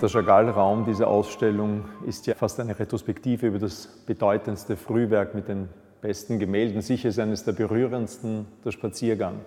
Der 0.00 0.08
Chagall-Raum 0.08 0.84
dieser 0.84 1.08
Ausstellung 1.08 1.84
ist 2.06 2.26
ja 2.26 2.34
fast 2.34 2.60
eine 2.60 2.78
Retrospektive 2.78 3.48
über 3.48 3.58
das 3.58 3.86
bedeutendste 4.06 4.76
Frühwerk 4.76 5.34
mit 5.34 5.48
den 5.48 5.68
besten 6.00 6.38
Gemälden. 6.38 6.80
Sicher 6.80 7.08
ist 7.08 7.18
eines 7.18 7.44
der 7.44 7.52
berührendsten 7.52 8.46
der 8.64 8.70
Spaziergang. 8.70 9.40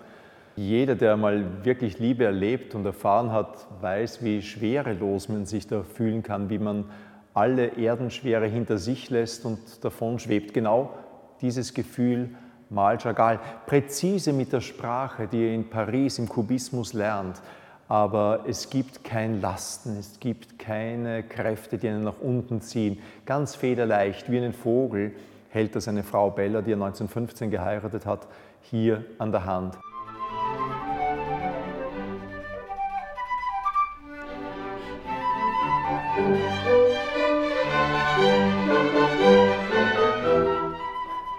Jeder, 0.56 0.96
der 0.96 1.16
mal 1.16 1.64
wirklich 1.64 1.98
Liebe 1.98 2.24
erlebt 2.24 2.74
und 2.74 2.84
erfahren 2.84 3.32
hat, 3.32 3.66
weiß, 3.80 4.22
wie 4.22 4.42
schwerelos 4.42 5.28
man 5.28 5.46
sich 5.46 5.66
da 5.66 5.82
fühlen 5.82 6.22
kann, 6.22 6.50
wie 6.50 6.58
man 6.58 6.84
alle 7.32 7.78
Erdenschwere 7.78 8.46
hinter 8.46 8.76
sich 8.76 9.08
lässt 9.08 9.46
und 9.46 9.82
davon 9.82 10.18
schwebt. 10.18 10.52
Genau 10.52 10.92
dieses 11.40 11.72
Gefühl 11.72 12.34
malt 12.70 13.02
Chagall. 13.02 13.38
Präzise 13.66 14.32
mit 14.32 14.52
der 14.52 14.60
Sprache, 14.60 15.26
die 15.26 15.42
er 15.42 15.54
in 15.54 15.68
Paris 15.68 16.18
im 16.18 16.28
Kubismus 16.28 16.92
lernt. 16.92 17.40
Aber 17.88 18.44
es 18.46 18.70
gibt 18.70 19.02
kein 19.02 19.40
Lasten, 19.40 19.96
es 19.98 20.20
gibt 20.20 20.60
keine 20.60 21.24
Kräfte, 21.24 21.76
die 21.76 21.88
einen 21.88 22.04
nach 22.04 22.20
unten 22.20 22.60
ziehen. 22.60 23.00
Ganz 23.26 23.56
federleicht, 23.56 24.30
wie 24.30 24.36
einen 24.36 24.52
Vogel, 24.52 25.12
hält 25.48 25.74
er 25.74 25.80
seine 25.80 26.04
Frau 26.04 26.30
Bella, 26.30 26.62
die 26.62 26.70
er 26.70 26.76
1915 26.76 27.50
geheiratet 27.50 28.06
hat, 28.06 28.28
hier 28.62 29.04
an 29.18 29.32
der 29.32 29.44
Hand. 29.44 29.76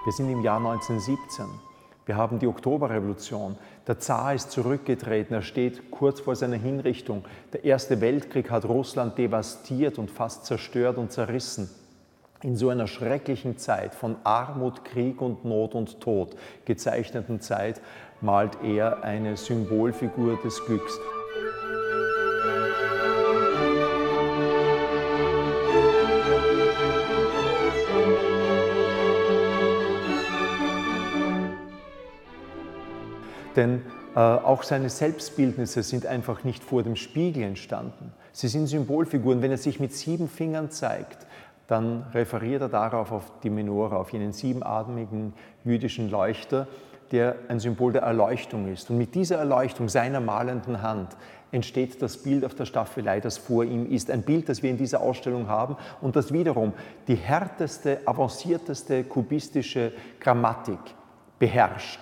Wir 0.04 0.14
sind 0.14 0.32
im 0.32 0.42
Jahr 0.42 0.58
1917. 0.58 1.46
Wir 2.08 2.18
haben 2.18 2.40
die 2.40 2.48
Oktoberrevolution. 2.48 3.56
Der 3.86 4.00
Zar 4.00 4.34
ist 4.34 4.50
zurückgetreten. 4.50 5.36
Er 5.36 5.44
steht 5.44 5.92
kurz 5.92 6.20
vor 6.20 6.36
seiner 6.36 6.56
Hinrichtung. 6.56 7.24
Der 7.54 7.64
Erste 7.64 8.02
Weltkrieg 8.02 8.50
hat 8.50 8.66
Russland 8.66 9.20
devastiert 9.20 10.00
und 10.00 10.10
fast 10.10 10.46
zerstört 10.46 10.98
und 10.98 11.12
zerrissen. 11.12 11.70
In 12.42 12.58
so 12.58 12.70
einer 12.70 12.88
schrecklichen 12.88 13.60
Zeit 13.60 13.94
von 13.94 14.16
Armut, 14.24 14.84
Krieg 14.84 15.22
und 15.22 15.46
Not 15.46 15.76
und 15.76 16.02
Tod 16.02 16.36
gezeichneten 16.66 17.40
Zeit 17.40 17.80
malt 18.22 18.58
er 18.64 19.04
eine 19.04 19.38
Symbolfigur 19.38 20.40
des 20.44 20.66
Glücks. 20.66 21.00
Denn 33.56 33.82
äh, 34.16 34.20
auch 34.20 34.64
seine 34.64 34.90
Selbstbildnisse 34.90 35.84
sind 35.84 36.06
einfach 36.06 36.44
nicht 36.44 36.64
vor 36.64 36.84
dem 36.84 36.96
Spiegel 36.96 37.44
entstanden. 37.44 38.14
Sie 38.32 38.48
sind 38.48 38.68
Symbolfiguren. 38.68 39.42
Wenn 39.42 39.52
er 39.52 39.58
sich 39.58 39.80
mit 39.80 39.94
sieben 39.94 40.28
Fingern 40.28 40.72
zeigt, 40.72 41.28
dann 41.68 42.06
referiert 42.14 42.62
er 42.62 42.70
darauf 42.70 43.12
auf 43.12 43.32
die 43.44 43.50
Menora, 43.50 43.96
auf 43.98 44.12
jenen 44.12 44.34
siebenatmigen 44.34 45.34
jüdischen 45.64 46.10
Leuchter, 46.10 46.68
der 47.12 47.36
ein 47.50 47.60
Symbol 47.60 47.94
der 47.94 48.04
Erleuchtung 48.04 48.72
ist. 48.72 48.90
Und 48.90 48.98
mit 48.98 49.16
dieser 49.16 49.38
Erleuchtung 49.38 49.90
seiner 49.90 50.22
malenden 50.22 50.82
Hand 50.82 51.16
entsteht 51.52 52.02
das 52.02 52.18
Bild 52.18 52.46
auf 52.46 52.56
der 52.56 52.66
Staffelei, 52.66 53.20
das 53.20 53.38
vor 53.38 53.66
ihm 53.66 53.90
ist. 53.90 54.10
Ein 54.10 54.24
Bild, 54.24 54.48
das 54.48 54.64
wir 54.64 54.70
in 54.70 54.78
dieser 54.78 55.02
Ausstellung 55.02 55.48
haben 55.48 55.76
und 56.00 56.16
das 56.16 56.32
wiederum 56.32 56.74
die 57.08 57.16
härteste, 57.16 58.00
avancierteste 58.06 59.04
kubistische 59.04 59.92
Grammatik 60.22 60.80
beherrscht 61.40 62.00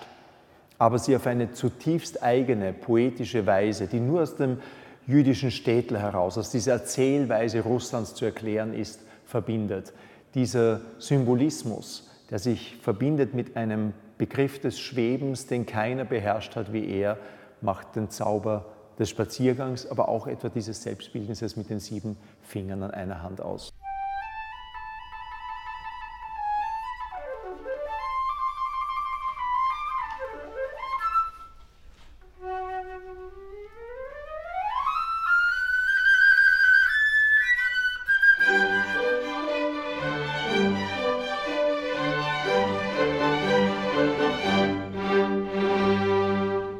aber 0.80 0.98
sie 0.98 1.14
auf 1.14 1.26
eine 1.26 1.52
zutiefst 1.52 2.22
eigene, 2.22 2.72
poetische 2.72 3.44
Weise, 3.44 3.86
die 3.86 4.00
nur 4.00 4.22
aus 4.22 4.36
dem 4.36 4.60
jüdischen 5.06 5.50
Städtel 5.50 6.00
heraus, 6.00 6.38
aus 6.38 6.50
dieser 6.50 6.72
Erzählweise 6.72 7.60
Russlands 7.60 8.14
zu 8.14 8.24
erklären 8.24 8.72
ist, 8.72 9.00
verbindet. 9.26 9.92
Dieser 10.34 10.80
Symbolismus, 10.98 12.08
der 12.30 12.38
sich 12.38 12.76
verbindet 12.80 13.34
mit 13.34 13.58
einem 13.58 13.92
Begriff 14.16 14.58
des 14.58 14.80
Schwebens, 14.80 15.46
den 15.46 15.66
keiner 15.66 16.06
beherrscht 16.06 16.56
hat 16.56 16.72
wie 16.72 16.88
er, 16.88 17.18
macht 17.60 17.94
den 17.94 18.08
Zauber 18.08 18.64
des 18.98 19.10
Spaziergangs, 19.10 19.86
aber 19.86 20.08
auch 20.08 20.26
etwa 20.26 20.48
dieses 20.48 20.82
Selbstbildnisses 20.82 21.56
mit 21.56 21.68
den 21.68 21.80
sieben 21.80 22.16
Fingern 22.40 22.82
an 22.84 22.90
einer 22.90 23.22
Hand 23.22 23.42
aus. 23.42 23.70